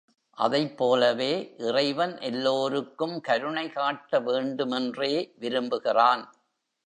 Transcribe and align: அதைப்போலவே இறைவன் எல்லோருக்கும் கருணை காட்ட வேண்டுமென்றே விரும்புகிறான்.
அதைப்போலவே 0.37 1.33
இறைவன் 1.57 2.17
எல்லோருக்கும் 2.19 3.21
கருணை 3.21 3.69
காட்ட 3.69 4.19
வேண்டுமென்றே 4.19 5.13
விரும்புகிறான். 5.35 6.23